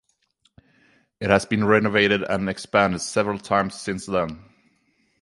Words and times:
It 1.19 1.29
has 1.29 1.45
been 1.45 1.63
renovated 1.63 2.23
and 2.23 2.49
expanded 2.49 3.01
several 3.01 3.37
times 3.37 3.79
since 3.79 4.07
then. 4.07 4.43